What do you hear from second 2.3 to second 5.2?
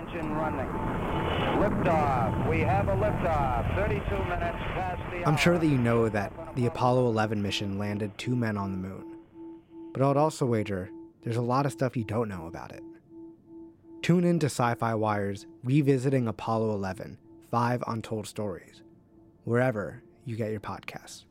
We have a liftoff. 32 minutes past